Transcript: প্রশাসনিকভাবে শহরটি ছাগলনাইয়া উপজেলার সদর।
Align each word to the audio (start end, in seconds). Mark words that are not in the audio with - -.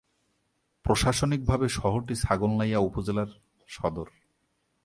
প্রশাসনিকভাবে 0.85 1.67
শহরটি 1.69 2.15
ছাগলনাইয়া 2.15 2.79
উপজেলার 2.79 3.29
সদর। 3.69 4.07